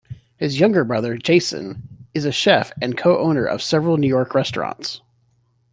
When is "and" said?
2.81-2.97